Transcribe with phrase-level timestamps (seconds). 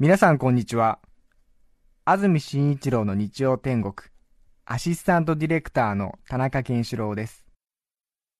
[0.00, 1.00] 皆さんこんにちは。
[2.04, 3.94] 安住紳一郎の日曜天国、
[4.64, 7.44] アシスタントディレクターの田中健志郎です。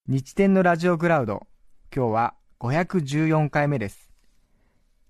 [0.06, 1.48] 日天のラジオクラウド、
[1.92, 4.12] 今日は514回目です。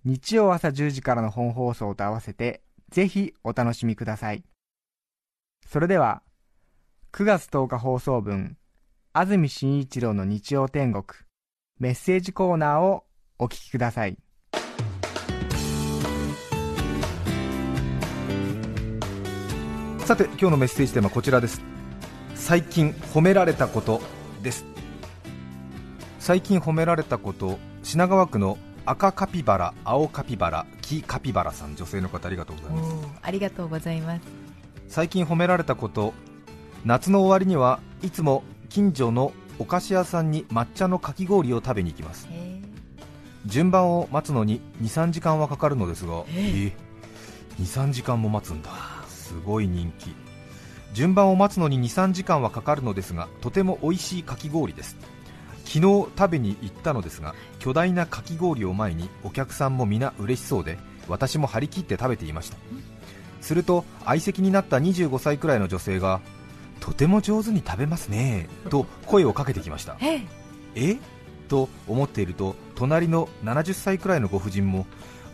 [0.06, 4.42] 日曜朝10時からの本放送と合わせて、ぜひお楽しみください。
[5.66, 6.22] それでは、
[7.12, 8.56] 9月10日放送分、
[9.12, 11.04] 安住紳一郎の日曜天国、
[11.78, 13.04] メッセージコーナーを
[13.38, 14.16] お聞きください。
[20.08, 21.60] さて今日のメッセージテーマはこちらです。
[22.34, 24.00] 最近褒められたこと
[24.42, 24.64] です。
[26.18, 33.08] 最近褒められたこと品川区の赤カピバラ青カピバラ黄カピバラさん女性の方ありがとうございます。
[33.20, 34.22] ありがとうございます。
[34.88, 36.14] 最近褒められたこと
[36.86, 42.26] 夏の終わりにはいつも近所のお菓子屋さんに抹茶のかき氷を食べに行きます。
[43.44, 46.72] 順番を待つのに23時間はかかるのですが、え
[47.60, 48.97] 23時間も待つんだ
[49.28, 50.14] すごい人気。
[50.94, 54.96] 順番を待つのに23時間はかかるのですがとても美味しいかき氷です。
[55.64, 62.56] 昨日食べに行ったのですが巨大なかき氷を前にお客さんも皆嬉しそうで私も張り切って食べていました。
[63.42, 66.20] すると相席になった25歳くらいの女性が
[66.80, 69.96] とても上手に食べますねと声をかけてきました。
[70.74, 70.96] え
[71.48, 74.86] と思っていると隣の70歳くらいのご婦人も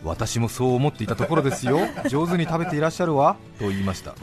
[0.05, 1.79] 私もそう思っていたところですよ。
[2.07, 3.35] 上手に食べていらっしゃるわ。
[3.59, 4.13] と言いました。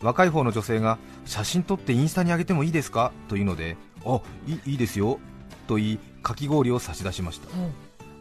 [0.00, 3.12] 若い方の女性が写真撮ってインスタに上げてもいいですか？
[3.28, 5.18] というのであいいいですよ。
[5.66, 7.48] と言いかき氷を差し出しました。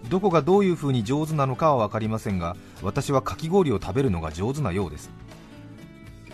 [0.10, 5.10] どこがどういう風に上手なのかは分かりませんが私はかき氷を食べるのが上手なようです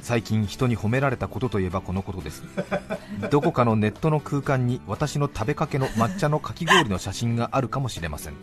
[0.04, 2.44] 最近人に褒められたことといえばこのことです。
[3.32, 8.34] どこかのネットの空間に私の食べかけの抹茶のかき氷の写真があるかもしれません。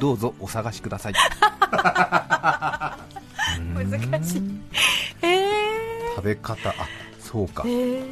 [0.00, 1.14] どうぞお探しください。
[3.72, 4.42] 難しい。
[5.22, 5.46] え
[6.16, 6.70] 食べ方。
[6.70, 6.74] あ
[7.20, 8.02] そうか、ー、え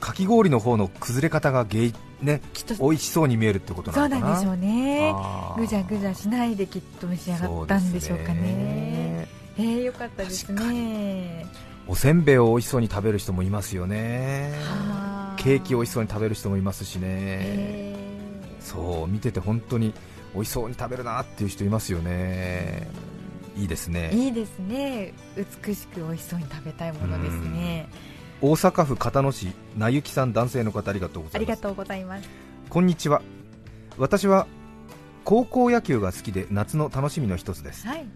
[0.00, 2.74] かき氷の方の崩れ方が原因ねきっと。
[2.82, 4.26] 美味しそうに見えるってことそなのかな。
[4.26, 5.14] うなんでしょうね。
[5.56, 9.28] ぐじゃぐじゃしないできっと召し上がったんでしょうかそうね。
[9.56, 11.46] えー、よかったですね
[11.88, 14.52] おせんべいを美味しそうに食べる人もいますよね。
[14.60, 17.96] はケーキを美味しそうに食べる人もいますしね、え。
[18.60, 19.92] ー、そう見てて本当に
[20.34, 22.88] 美味しそうに食べるなっていう人いますよね。
[23.56, 24.10] いいですね。
[24.12, 25.12] いいですね。
[25.36, 27.88] 美しく美味しそうに食べたいものですね。
[28.40, 31.50] 大阪府片野市なゆきさん男性の方ありがとうございます。
[31.50, 32.28] ありがとうございます。
[32.70, 33.22] こんにちは。
[33.98, 34.46] 私は
[35.24, 37.86] 高校野球が好きで夏の楽しみの一つです。
[37.86, 38.06] はい。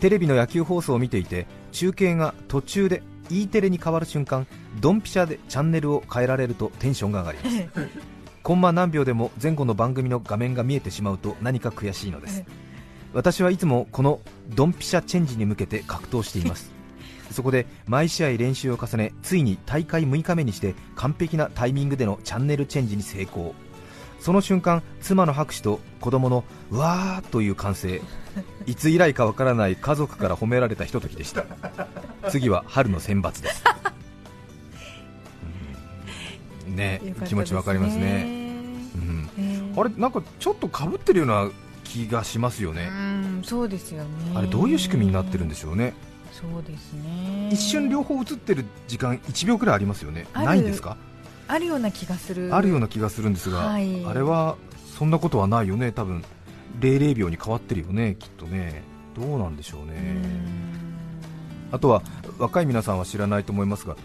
[0.00, 4.46] テレビの野球放送を見ていて中継が途中で E テレに変わる瞬間
[4.80, 7.90] ドンピシャでチャンネルを変えられるとテンションが上がります。
[8.42, 12.44] コンマ何秒でも前後の番組の画面が見えてしまうと何か悔しいのです。
[13.12, 14.20] 私はいつもこの
[14.54, 16.72] ドンピシャチェンジに向けて格闘しています。
[17.30, 23.54] そこで毎試合練習を重ねついに大会6日目にして完璧なタイミングでのチャンネルチェンジに成功
[24.20, 28.00] その瞬間妻の拍手と子供のうわーという歓声
[28.66, 31.44] いつ以来かわからない家族から褒められたひとときでした。
[32.28, 33.64] 次は春の選抜です。
[36.66, 36.76] うん。
[36.76, 37.14] ねね。
[37.26, 38.24] 気持ちわかりますね、
[38.96, 39.80] うん、えー。
[39.80, 41.48] あれなんかちょっとかぶってるような
[41.84, 44.08] 気がしますよね、うんそうですよね。
[44.34, 45.94] あれどういう仕組みになってるんでしょうね、
[46.32, 47.48] そうですね。
[47.52, 50.26] 一瞬両方映ってる時間1秒くらいありますよね。
[50.34, 50.96] ないんですか？
[51.48, 52.54] あるような気がする。
[52.54, 54.04] あるような気がするんですが、はい。
[54.04, 54.56] あれは
[54.98, 55.92] そんなことはないよね。
[55.92, 56.24] 多分
[56.80, 58.82] 00秒に変わってるよねきっとね。
[59.14, 60.76] どうなんでしょううねん。
[61.72, 62.02] あとは
[62.38, 63.96] 若い皆さんは知らないと思いますが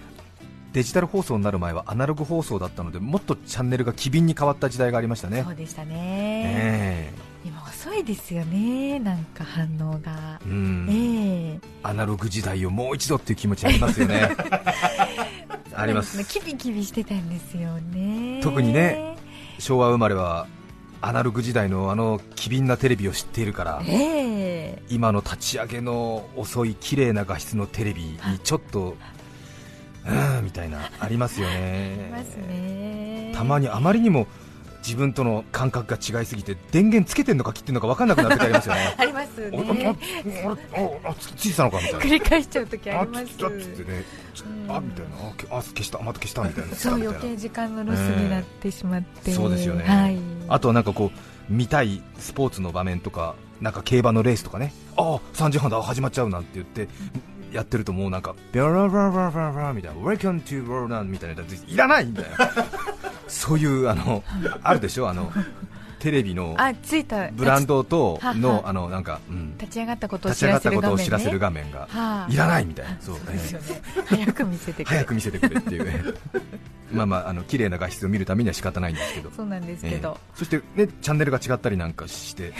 [0.74, 5.44] デジタル放送になる前はアナログ放送だったのでもっとチャンネルが機敏に変わった時代がありましたね。
[5.44, 5.94] そうでしたね。
[5.96, 7.14] え。
[7.44, 10.40] 今遅いですよねなんか反応が。
[10.46, 10.88] えうん。
[10.90, 11.60] ええ。
[11.84, 14.30] アナログ時代をもう一度っていう気持ちありますよね
[15.76, 16.24] あります。
[16.26, 18.40] キビキビしてたんですよね。
[18.44, 19.16] 特にね
[19.60, 20.48] 昭和生まれは
[21.02, 24.84] アナログ時代のあの機敏なテレビを知っているからええ。
[24.90, 28.96] 今の立ち上げの遅い綺麗な画質のテレビにちょっと
[30.06, 33.32] うーんみたいなありますよあねりますね。
[33.36, 34.28] たまにあまりにも
[34.86, 38.96] 自分との感覚が違いすぎて電源つけてんのか切ってんのか分かんなくなる時ありますよね。
[38.98, 39.98] ありますね。
[40.44, 42.00] あああつついたのかみたいな。
[42.00, 43.26] 繰り返しちゃう時ああります。
[43.26, 43.48] つっつっ
[43.84, 44.04] てね
[44.68, 50.18] あみたいなあ消したまた消したみたいなそう余計時間のロスになってしまって、そうですよねはい、
[50.48, 56.88] あとはなんかこう見たいスポーツの場面とかなんか競馬のレースとかねああ3時半だ始まっちゃうなんて言って
[57.52, 62.66] やってるともうなんかビャララララララみたいな Welcome to World みたいないらないみたいな
[63.28, 64.24] そういうあの
[64.64, 65.32] あるでしょあの
[66.00, 66.58] テレビの
[67.34, 73.18] ブランドとのあのなんか、うん、立ち上がったことを知らせる画面、ね、る画面がいらないみたいな、そう
[74.08, 76.04] 早く見せてくれ早く見せてくれっていうね
[76.92, 82.54] まあまああの綺麗な画質を見るためには仕方ないんですけどそうなんですけど、えーそしてねチャンネルが違ったりなんかして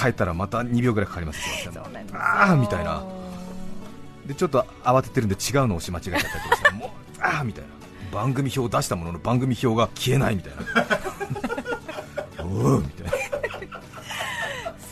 [0.00, 3.04] 変えたらまた2秒ぐらいかかりますよそうなんですよあみたいな
[4.30, 6.88] でちょっと慌ててるんで違うのを押し間違えちゃったりとかして もう
[7.20, 7.70] あーみたいな。
[8.12, 10.52] 番組表を出したものの番組表が消えないみたい
[12.38, 12.44] な。
[12.44, 12.48] お
[12.78, 13.12] うみたいな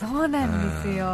[0.09, 1.05] そうなんですよ。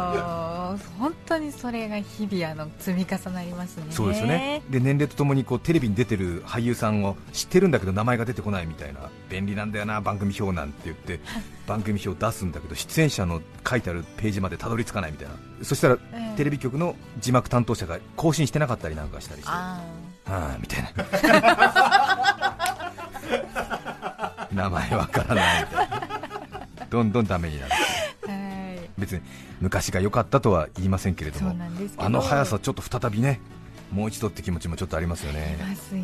[0.98, 3.84] 本当にそれが日々あの積み重なりますね。
[3.90, 4.62] そうですよね。
[4.70, 11.20] で年齢とともにこうテレビに出てる俳優さんを知ってるんだけど名前が出てこないみたいな便利なんだよな番組表なんて言って
[11.68, 15.34] 番組表を出すんだけど出演者の書いてあるページまでたどり着かないみたいな。
[15.62, 19.50] そしたらええテレビ局の字幕担当者が更新してなかったりなんかしたりして。
[19.52, 19.80] あ
[20.28, 20.90] ああみたいな。
[24.64, 26.00] 名前わからないみたいな。
[26.88, 27.72] どんどんダメになる
[28.98, 29.22] 別に
[29.60, 31.54] 昔が良かったとは言いませんけれども
[31.98, 33.40] あの速さちょっと再びね
[33.92, 35.58] もう一度って気持ちもちょっとありますよいね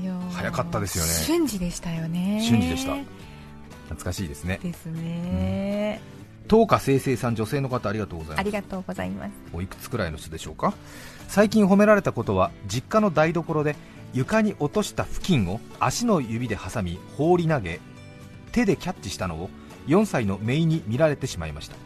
[0.04, 0.20] よ。
[0.30, 1.10] 早かったですよね。
[1.10, 2.40] 瞬時でしたよね。
[2.40, 2.94] 瞬時でした。
[3.84, 4.60] 懐かしいですね。
[4.62, 6.00] ですね、
[6.48, 8.40] 東花生成さん女性の方ありがとうございます。
[8.40, 9.32] ありがとうございます。
[9.52, 10.74] おいくつくらいの人でしょうか？
[11.28, 13.74] 最近褒められたことは実家の台所で
[14.12, 17.80] 床に落とした布巾を足の指で挟み放り投げ
[18.52, 19.50] 手でキャッチしたのを
[19.86, 21.76] 4歳の姪に見られてしまいました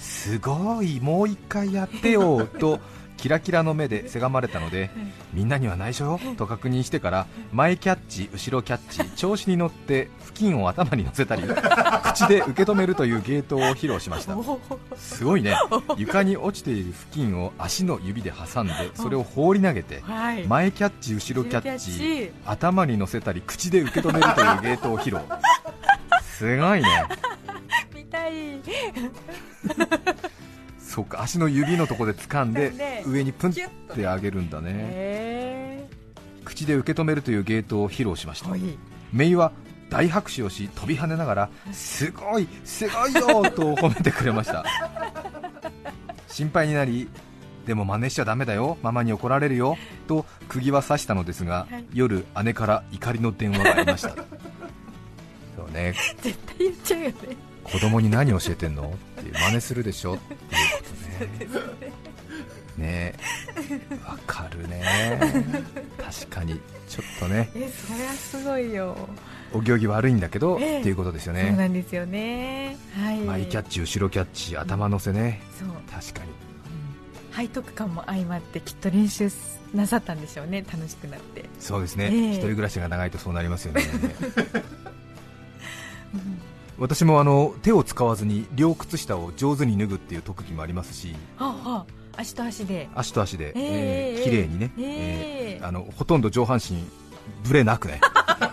[0.00, 2.80] すごいもう一回やってよと
[3.18, 4.90] キラキラの目でせがまれたので
[5.34, 11.42] みんなには内緒よと確認してから前キャッチ後ろキャッチ調子に乗って布巾を頭に乗せたり
[12.02, 14.34] 口で受け止めるという芸当を披露しました。
[14.96, 15.54] すごいね。
[15.98, 20.44] 床に落ちている布巾を足の指で挟んでそれを放り投げてはい。
[20.46, 25.20] 前キャッチ後ろキャッチ頭に乗せたり口で受け止めるという芸当を披露
[26.22, 26.88] すごいね
[27.94, 28.60] 見たい
[30.78, 33.54] そうか足の指のところで掴んでで上にプンっ
[33.94, 34.72] て上げるんだね。
[34.74, 35.88] へ
[36.44, 38.50] 口で受け止めるという芸当を披露しました。
[39.12, 39.52] メイは
[39.88, 44.64] 大拍手をし飛び跳ねながらすごいすごいよと褒めてくれました。
[46.28, 47.08] 心配になり
[47.66, 49.76] でも真似しちゃダメだよママに怒られるよ
[50.08, 51.84] と釘は刺したのですが、はい。
[51.92, 54.10] 夜姉から怒りの電話がありました。
[55.56, 55.94] そうね。
[56.22, 57.14] 絶対言っちゃうよね
[57.72, 58.92] 子供に何教えてんの？
[59.20, 60.14] っていう真似するでしょ？
[60.14, 61.92] っていうことね。
[62.76, 63.14] ね。
[63.70, 64.82] えわかるね。
[65.98, 66.60] 確かに。
[66.88, 67.50] ちょっとね。
[67.54, 68.96] えそりゃすごいよ、
[69.52, 70.80] お行儀悪いんだけど、ええ。
[70.80, 72.76] っていうことですよそうねなんですよね。
[72.96, 73.18] はい。
[73.20, 75.40] 前キャッチ後ろキャッチ頭乗せね。
[75.58, 75.68] そう。
[75.90, 76.30] 確かに。
[77.36, 79.30] 背徳感も相まってきっと練習
[79.72, 80.64] なさったんでしょうね。
[80.72, 82.30] 楽しくなって、そうですね、ええ。
[82.32, 83.82] 一人暮らしが長いとそうなりますよね。
[86.14, 86.40] う ん
[86.80, 92.88] 私もあの手を使わずに両靴下を上手に脱ぐっていう特技もありますしはあはあ足と足で。
[92.94, 96.82] 足と足で、えええー綺麗にね、えええーあのほとんど上半身
[97.46, 98.00] ブレなくね。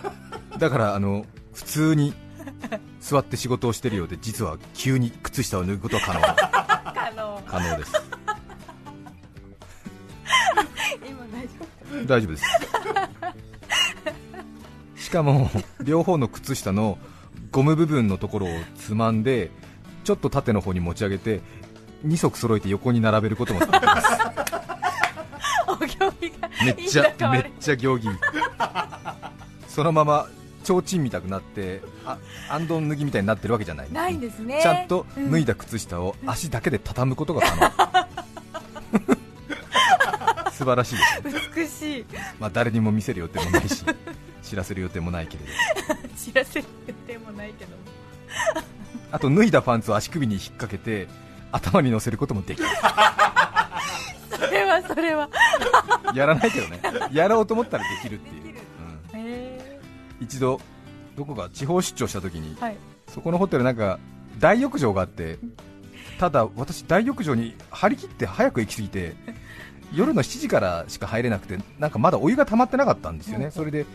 [0.58, 2.14] だからあの普通に
[3.00, 6.14] 座って仕事をしてるようで実は急に靴下を脱ぐことは可
[7.14, 7.42] 能。
[7.46, 7.78] 可能。
[7.78, 7.92] です。
[11.06, 12.44] 今大丈大丈夫です。
[15.04, 15.50] しかも
[15.82, 16.98] 両方の靴下の
[17.58, 19.50] ゴム部分のところをつまんで
[20.04, 21.40] ちょっと縦の方に持ち上げて
[22.06, 24.08] 2足揃えて横に並べることもできます。
[26.64, 28.08] めっちゃめっちゃ行儀。
[29.66, 30.28] そのまま
[30.62, 33.92] 提灯みたくなってああんどん脱ぎみたいになってるわけじゃない。
[33.92, 34.60] ないんですね。
[34.62, 35.32] ちゃんとうん。
[35.32, 39.18] 脱いだ靴下を足だけで畳むことが可能。
[40.52, 42.04] 素晴らしいですね、美しい。
[42.38, 43.84] まあ、誰にも見せる予定もないし
[44.42, 45.97] 知らせる予定もないけれど
[46.28, 47.70] 知らせる予定もないけど。
[49.10, 51.08] あと脱いだパンツを足首に引っ掛けて
[51.50, 52.68] 頭に乗せることもできる。
[54.30, 55.30] それはそれは。
[56.14, 56.80] やらないけどね。
[57.12, 58.54] やろうと思ったらできるっていう、
[59.14, 59.20] うん。
[59.20, 59.80] へ
[60.20, 60.60] 一度
[61.16, 62.76] どこか地方出張した時にえはい。
[63.08, 63.98] そこのホテルなんか
[64.38, 65.38] 大浴場があって
[66.18, 69.16] ただ私大浴場に張り切って早く行き過ぎて
[69.94, 73.50] 夜の7時からしか入れなくてなんかまだお湯が溜まってなかったんですよね。
[73.50, 73.86] それで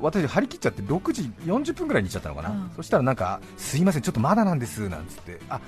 [0.00, 2.70] 私張り切っちゃって6時40分ぐらいに行っちゃったのかな、うん。
[2.76, 5.40] そしたらなんかすいませんちょっとまだなんですなんつって。
[5.48, 5.60] あ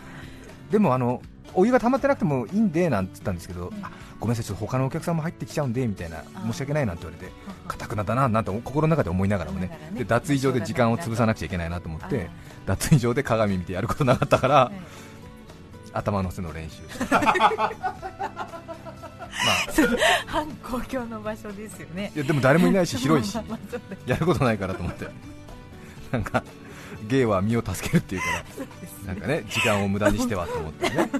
[0.70, 1.22] でもあの
[1.54, 6.18] お湯が溜まってなくてもいいんでなんつったんですけど、あごめんなさいちょっと他のお客さんも入ってきちゃうんでみたいな。
[6.18, 7.32] あ申し訳ないなんて言われて
[7.66, 9.68] かたくなだななんて心の中で思いながらもね。
[9.68, 9.98] ね。
[10.00, 12.32] で脱衣所で時間を潰さなくちゃいけないなと思ってあ
[12.66, 14.74] 脱衣所で鏡見てやることなかったから、はい。
[15.94, 16.82] 頭のせの練習
[20.26, 22.12] 反公共の場所ですよね。
[22.14, 23.38] いやでも誰もいないし広いし。
[24.06, 25.08] やることないからと思って。
[26.10, 26.42] なんか
[27.06, 28.26] 芸は身を助けるっていうか
[29.06, 31.10] ら、なんかね時間を無駄にしてはと思ってね。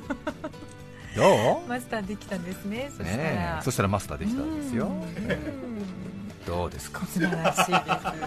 [1.17, 1.69] どう？
[1.69, 2.91] マスターできたんですね。
[2.97, 4.91] そしたら、ね、そしたらマスターできたんですよ、
[6.47, 7.07] どうですか？
[7.07, 7.77] 素晴らしいで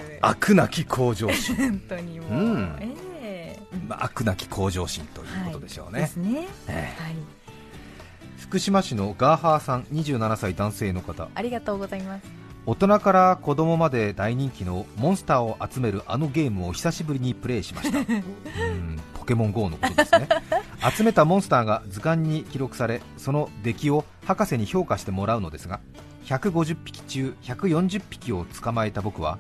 [0.10, 0.20] す。
[0.22, 1.56] 悪なき向上心。
[1.56, 2.76] 本当にもう、うん、
[3.22, 7.16] えー、まあ、悪なき向上心ということでしょうね、はい、ですね、えー、はい
[8.52, 11.30] 福島市のガーハーさん27歳男性の方。
[11.34, 12.26] ありがとうございます。
[12.66, 18.00] 大人から子供まで大人気のモンスターを集めるあのゲームを久しぶりにプレイしました。
[18.04, 20.28] うんポケモン GO のことですね。
[20.94, 25.80] 集めたモンスターが図鑑に記録されその出来を博士に評価してもらうのですが
[26.26, 29.38] 150匹中140匹を捕まえた僕は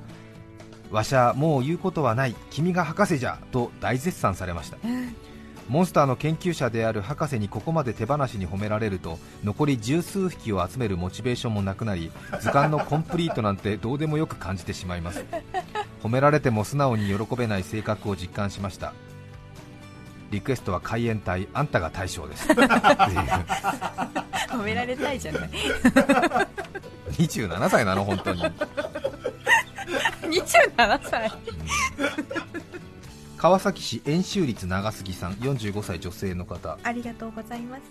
[0.89, 4.77] わしゃもう言うことはない君が博士じゃと大絶賛されました
[5.69, 15.23] モンスターの研究者である博士にここまで手放しに褒められると残り十数匹を集めるモチベーションもなくなり図鑑のコンプリートなんてどうでもよく感じてしまいます。
[16.03, 18.93] 褒められても素直に喜べない性格を実感しました。
[20.31, 22.47] リクエストは海援隊あんたが大将です。
[24.51, 25.49] 褒められたいじゃない。
[27.11, 28.43] 27歳なの本当に。
[30.23, 31.31] 27歳、
[33.41, 36.77] 川崎市円周率長杉さん45歳女性の方。
[36.83, 37.81] ありがとうございます。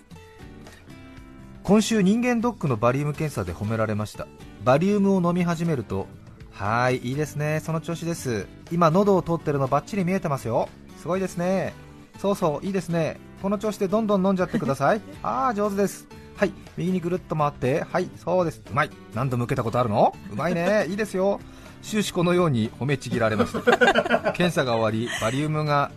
[1.61, 4.27] 今週人間ドックのバリウム検査で褒められました。
[4.63, 6.07] バリウムを飲み始めると
[6.51, 7.59] はいいいですね。
[7.61, 8.47] その調子です。
[8.71, 10.69] 今喉を通ってるのバッチリ見えてますよ。
[11.01, 11.73] すごいですね。
[12.19, 13.19] そうそういいですね。
[13.41, 15.01] この調子でどんどん飲んじゃってください。
[15.21, 16.07] ああ上手です。
[16.37, 18.61] はい右にぐるっと回ってはいそうです。
[18.71, 18.89] うまい。
[19.13, 20.15] 何度も受けたことあるの？
[20.31, 20.85] うまいね。
[20.87, 21.41] いいですよ
[21.81, 24.31] 終始このように褒めちぎられました。
[24.33, 25.91] 検査が終わりバリウムが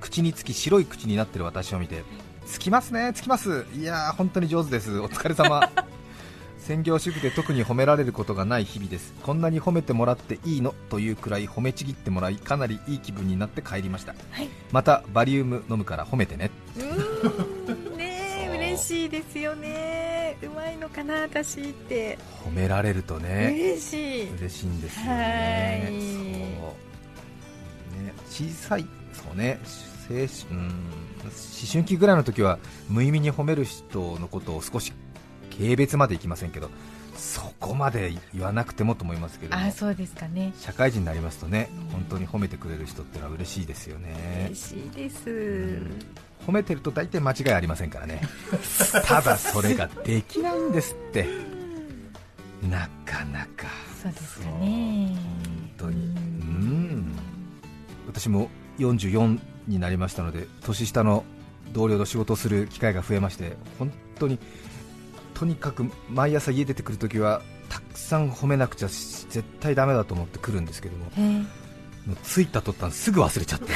[0.00, 2.04] 口につき白い口になってる私を見て
[2.46, 3.66] つきますねつきます。
[3.74, 4.98] いやー本当に上手です。
[4.98, 5.68] お疲れ様。
[6.58, 9.12] 専業主婦で特に褒められることがない日々です。
[9.22, 10.74] こんなに褒めてもらっていいの？
[10.88, 16.50] というくらい褒めちぎってもらいかなりいい気分になって帰りました、はい、またバリウム飲むから褒めてね。
[16.78, 16.82] う
[17.92, 17.98] ん。
[17.98, 22.18] ね嬉しいですよねうまいのかな私って。
[22.44, 24.36] 褒められるとね嬉しい。
[24.36, 25.86] 嬉しいんですよね。
[25.88, 25.94] そ
[28.00, 28.12] うね。
[28.28, 29.60] 小さいそうね。
[30.08, 30.26] 青春
[31.24, 31.30] 思
[31.70, 34.92] 春期ぐらいの時は無意味に褒める人のことを少し
[35.50, 36.70] 軽蔑までいきませんけど
[37.16, 40.52] そこまで言わなくてもと思いますけどあそうですかね。
[40.58, 44.46] 社会人になりますとね、うん、本当に褒めてくれる人ってのは嬉しいですよね。
[44.50, 46.00] 嬉しいです、うん、
[46.46, 48.20] 褒めてると大体間違いありませんからね。
[49.06, 51.26] ただそれができないんですって。
[52.68, 53.68] なかなか。
[54.02, 55.16] そうですかね。
[55.78, 55.96] 本当に。
[55.96, 57.14] うん。
[58.06, 61.24] 私も44になりましたので年下の
[61.72, 64.38] 同僚と仕事をする機会が増えまして本当に
[65.34, 71.12] とにかく毎朝家出てくるときはたくさん褒めなくちゃ絶対だめだと思ってくるんですけどもも
[72.12, 73.72] う着いた途端すぐ忘れちゃって。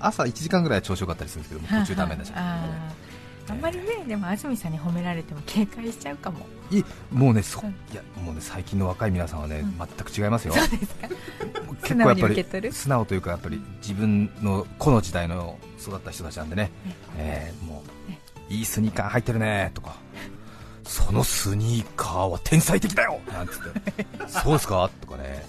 [0.00, 2.94] 朝1時間ぐらい調子よかったりするんですけども途中だめだじゃん
[3.50, 6.46] あんまりね、でも安住さんに褒められても警戒しちゃうかも。
[6.70, 10.54] いもうねそ、いやもうね最近の若い皆さんはね、うん、全く違いますよ。
[10.54, 11.08] そうですか。
[11.82, 16.70] 結構やっぱり素直というかやっぱり自分のこの時代の育った人たちなんでね、
[17.16, 17.82] えー、も
[18.50, 19.96] ういいスニーカー入ってるねとか。
[20.84, 23.54] そのスニーカーは天才的だよなんつっ
[23.94, 24.06] て。
[24.26, 24.90] そうですか？
[25.02, 25.44] とかね。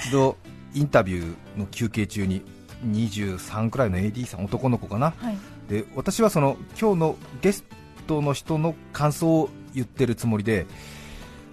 [0.00, 0.36] 一度
[0.72, 2.42] インタビューの休憩中に
[2.84, 5.38] 23くらいの AD さん男の子かな、はい、
[5.68, 7.64] で私はその今日のゲス
[8.06, 10.66] トの人の感想を言ってるつもりで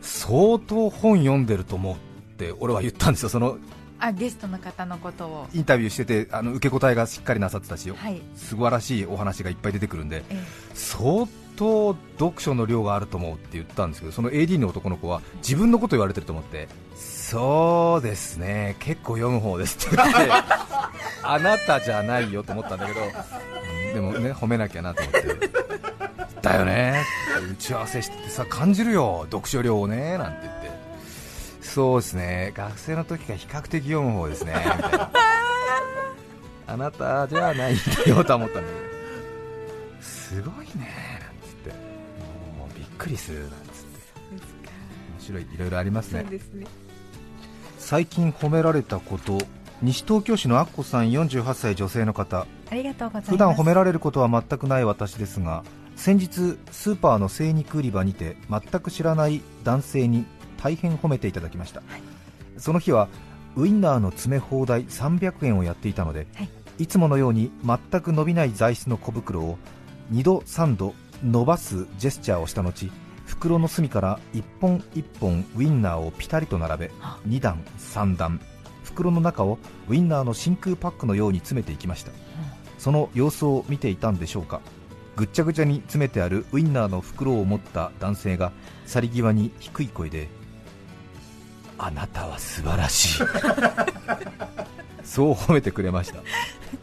[0.01, 1.97] 相当本読んでると思っ
[2.37, 3.29] て俺は言ったんですよ。
[3.29, 3.57] その
[3.99, 5.47] あゲストの方のことを。
[5.53, 16.67] インタビューしててあの受け答えがしっかりなさってたし、はい、素晴らしいお話がいっぱい出てくるんで、ええ、相当読書の量があると思うって言ったんですけどその AD の男の子は自分のこと言われてると思って
[17.31, 18.75] そうですね。
[18.79, 20.31] 結構読む方ですって言って
[21.23, 22.99] あなたじゃないよと思ったんだけど
[23.93, 25.49] でもね褒めなきゃなと思って。
[26.41, 27.05] だよね。
[27.53, 29.27] 打ち合わせしてさ感じるよ。
[29.31, 30.71] 読書量をねなんて言って。
[31.61, 32.51] そうですね。
[32.53, 34.53] 学生の時から比較的読む方ですね。
[34.53, 35.11] みたいな。
[36.67, 40.01] あなたじゃないんだよと思ったんだけど。
[40.01, 41.21] すごいね。
[41.21, 41.69] なんつって。
[42.57, 43.39] もうびっくりする。
[43.39, 43.61] なんつって。
[45.17, 45.43] 面白い。
[45.43, 46.67] いろいろありますね、ね、
[47.91, 49.37] 最近褒められたこと。
[49.81, 52.47] 西東京市のアッコさん48歳女性の方。
[52.69, 53.31] ありがとうございます。
[53.31, 55.65] 普段褒められることは全くない私ですが
[55.97, 60.25] 先日スーパーの精肉売り場にて全く知らない男性に
[60.63, 62.01] 大変褒めていただきました、はい、
[62.57, 63.09] その日は
[63.57, 69.57] ウインナーの詰め放題300円をやっていたので、はい、いつものように全く伸びない材質の小袋を
[70.13, 70.93] 2度3度
[71.25, 72.89] 伸ばすジェスチャーをした後
[73.41, 76.91] 袋の隅から一本一本ウインナーをピタリと並べ
[77.27, 78.39] 2段3段
[78.83, 79.57] 袋の中を
[79.89, 82.11] ウインナーの真空パックのように詰めていきました。
[82.77, 84.61] その様子を見ていたんでしょうか。
[85.15, 88.51] ぐっちゃぐちゃに詰めてあるウインナーの袋を持った男性が
[88.85, 90.29] 去り際に低い声で
[91.79, 93.23] 「あなたは素晴らしい」
[95.03, 96.19] そう褒めてくれました。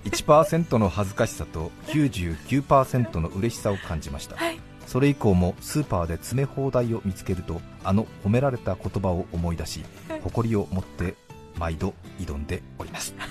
[0.07, 9.85] 1%の恥ずかしさと99%の嬉しさを感じました、はい、それ以降もスーパーで詰め放題を見つけるとあの褒められた言葉を思い出し
[10.23, 11.15] 誇りを持って
[11.57, 13.15] 毎度挑んでおります。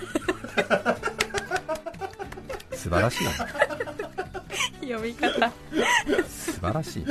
[2.73, 3.27] 素晴らしい
[4.81, 5.51] 読み方。
[6.29, 7.05] 素晴らしい。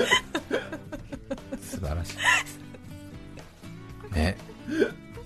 [1.60, 2.18] 素晴らしい。
[4.14, 4.36] ね。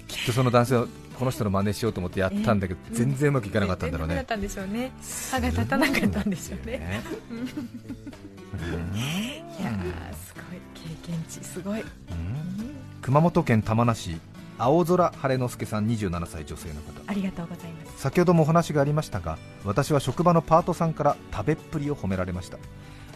[0.08, 0.86] きっとその男性は
[1.20, 4.14] この人の真似しようと思ってやったんだけど、全然うまくいかなかったんだろうね。
[4.14, 4.90] だったんでしょうね。
[5.30, 7.02] 歯が立たなかったんでしょうね。
[8.94, 9.70] いや
[10.14, 11.84] すごい経験値すごい。
[13.02, 14.18] 熊本県玉名市
[14.56, 17.02] 青空晴之助さん27歳女性の方。
[17.06, 18.00] ありがとうございます。
[18.00, 19.36] 先ほどもお話がありましたが
[19.66, 22.56] 私は職場のパートさんから食べっぷりを褒められました。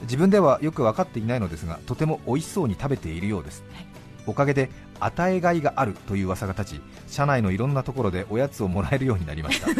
[0.02, 3.87] 自分ではよく分かっていないのですがとても美味しそうに食べているようです、はい、
[4.26, 9.69] おかげで与えがいがあるという噂が立ち社内のいろんなところでおやつをもらえるようになりました。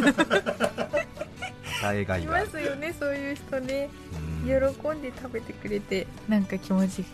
[1.84, 2.40] 与えがいが。
[2.42, 3.90] いますよねそういう人ね。
[4.44, 4.52] 喜
[4.90, 7.04] んで食べてくれてなんか気持ち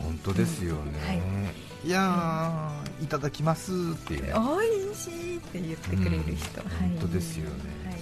[0.00, 1.08] 本当ですよね、うん。
[1.08, 1.88] はい。
[1.88, 3.76] いやいただきますっ
[4.06, 7.50] ていう、ね、おいしいって言ってくれる人、うん、本当ですよね、
[7.84, 7.94] はい、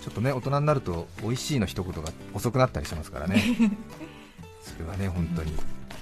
[0.00, 3.42] ちょっとね大人になると美味しいの一言が遅くなったりしますからね。
[4.62, 5.52] それはね本当に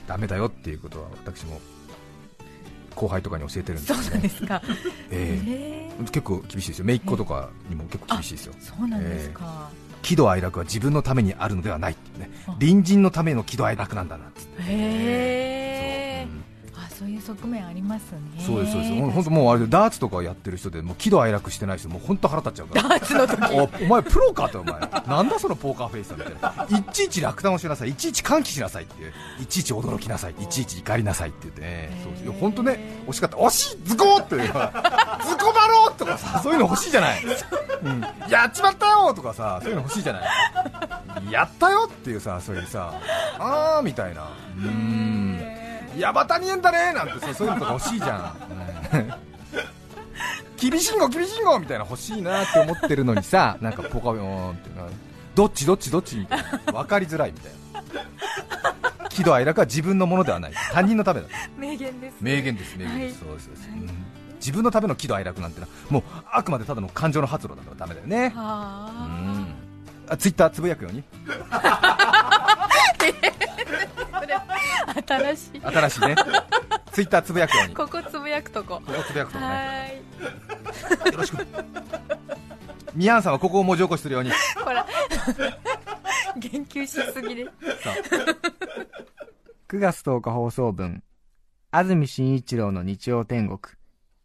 [0.07, 1.61] ダメだよっていうことは私も
[3.02, 4.62] 後輩とかに教えてるんです、ね、そうなんですか、
[5.11, 6.85] えー、結構厳しいですよ。
[6.85, 8.54] 姪っ子とかにも結構厳しいですよ。
[8.61, 12.30] そうなんですか、えー、喜怒哀楽は自分のためにあるのではないってね。
[12.61, 14.40] 隣人のための喜怒哀楽なんだなって。
[14.40, 15.32] へえ
[17.02, 18.21] そういう側面ありますね。
[18.38, 18.94] そうですそうです。
[18.94, 22.88] 本当もうあれダーツとかやってる人でもう喜怒哀楽してない人もう本当腹立っちゃうから。
[22.90, 23.82] ダーツの時。
[23.85, 24.80] お前プロかってお前。
[25.09, 26.35] なんだそのポーカーフェイスだみたい
[26.71, 27.88] ないちいち落胆をしなさい。
[27.88, 28.95] いちいち歓喜しなさいって。
[29.43, 30.34] いちいち驚きなさい。
[30.38, 31.91] いちいち怒りなさいって言ってね。
[32.25, 33.36] そう本当ね惜しかった。
[33.36, 34.71] 惜しいズコーってズコバ
[35.67, 40.23] ローとかさそういうの欲しいじゃない、うん、やっちまったよとかさそういうの欲しいじゃない。
[41.30, 42.95] やったよっていうさそういうさ
[43.38, 44.28] あーみたいな。
[44.56, 45.01] うん
[45.97, 48.35] ヤバタニエンだねなんてそういうのとか欲しいじゃん、
[50.59, 54.71] 厳しいの厳しいのみたいな欲しいなって思ってるのにさなんかポカヨンって
[55.35, 57.59] どっちどっちどっちみたいな分かりづらいみたいな。
[59.09, 60.52] 喜怒哀楽は自分のものではない。
[60.73, 61.28] 他人のためだ。
[61.59, 63.91] 名言です、ね、名言です名言です、はい、そうですそうです、うん、
[64.37, 68.33] 自分のための喜怒哀楽なんてのはもうあくまでただの感情の発露だからダメだよね。
[68.35, 69.55] うん。
[70.09, 71.05] あツイッターつぶやくように
[75.19, 75.61] 新しい。
[75.61, 76.17] 新しいね。
[76.93, 77.75] ツイッターつぶやくように。
[77.75, 78.83] ここつぶやくとこ。
[78.87, 80.03] ここつぶやくとこね。
[81.13, 81.47] よろしく。
[82.95, 84.31] ミヤンさんはここを文字起こしするように。
[84.63, 84.87] ほら。
[86.37, 87.47] 言及しすぎで。
[89.69, 91.03] 9月10日放送分
[91.71, 93.59] 安住紳一郎の日曜天国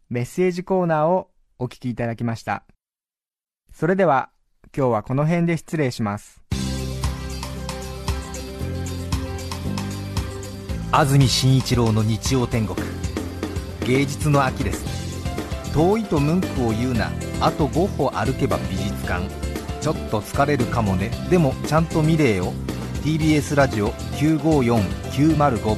[0.10, 2.64] メッセージコーナーをお聞きいただきました。
[3.74, 4.30] それでは
[4.76, 6.37] 今日はこの辺で失礼します
[10.98, 12.76] 安住紳一郎の日曜天国。
[13.86, 14.84] 芸術の秋です。
[15.72, 17.12] 遠いと文句を言うな。
[17.40, 19.30] あと5歩歩けば美術館。
[19.80, 21.12] ちょっと疲れるかもね。
[21.30, 22.52] でもちゃんと見れよ。
[23.04, 25.78] TBS ラジオ954905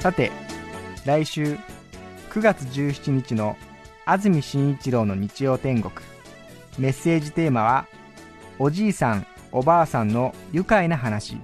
[0.00, 0.32] さて
[1.04, 1.56] 来週
[2.30, 3.56] 9月17日の
[4.08, 5.92] 安住紳一郎の日曜天国。
[6.78, 7.86] メッセージテーマは
[8.56, 11.36] おじいさんおばあさんの愉快な話。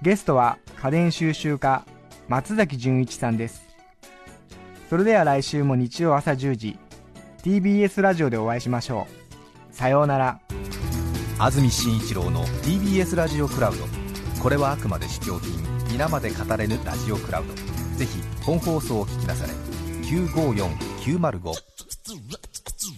[0.00, 1.84] ゲストは家電収集家
[2.28, 3.62] 松崎純一さんです。
[4.88, 6.78] それでは来週も日曜朝10時
[7.42, 9.06] TBS ラジオでお会いしましょ
[9.70, 9.74] う。
[9.74, 10.40] さようなら。
[11.38, 13.84] 安住紳一郎の TBS ラジオクラウド。
[14.42, 15.52] これはあくまで試供品
[15.92, 17.52] 皆まで語れぬラジオクラウド。
[17.98, 19.77] ぜひ本放送を聞きなされ。
[20.08, 22.97] 954905